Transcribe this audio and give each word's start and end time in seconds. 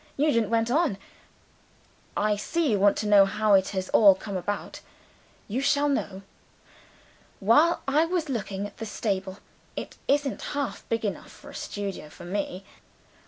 Nugent 0.17 0.49
went 0.49 0.71
on. 0.71 0.97
"I 2.17 2.35
see 2.35 2.71
you 2.71 2.79
want 2.79 2.97
to 2.97 3.07
know 3.07 3.23
how 3.27 3.53
it 3.53 3.67
has 3.69 3.87
all 3.89 4.15
come 4.15 4.35
about. 4.35 4.81
You 5.47 5.61
shall 5.61 5.87
know. 5.87 6.23
While 7.39 7.83
I 7.87 8.05
was 8.05 8.27
looking 8.27 8.65
at 8.65 8.77
the 8.77 8.87
stable 8.87 9.37
(it 9.75 9.97
isn't 10.07 10.41
half 10.57 10.89
big 10.89 11.05
enough 11.05 11.29
for 11.29 11.51
a 11.51 11.53
studio 11.55 12.09
for 12.09 12.25
Me!) 12.25 12.65